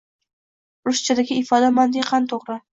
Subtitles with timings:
[0.89, 2.61] Ruschadagi ifoda mantiqan toʻgʻri